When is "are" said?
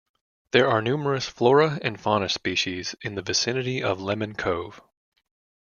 0.67-0.81